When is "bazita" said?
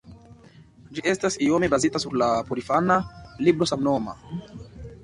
1.75-2.01